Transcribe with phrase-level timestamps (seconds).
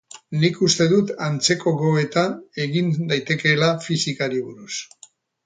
[0.43, 2.23] Nik uste dut antzeko gogoeta
[2.65, 4.73] egin daitekeela fisikari buruz.